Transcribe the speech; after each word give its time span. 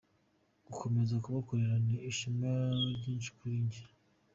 Gukomeza 0.65 1.15
kubakorera, 1.23 1.75
ni 1.85 1.95
ishema 2.09 2.51
ryinshi 2.95 3.29
kuri 3.37 3.55
njye. 3.65 3.81